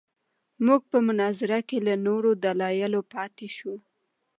موږ 0.65 0.81
په 0.91 0.97
مناظره 1.07 1.59
کې 1.69 1.77
له 1.87 1.93
نورو 2.05 2.29
دلایلو 2.43 3.01
پاتې 3.13 3.47
شوو. 3.55 3.75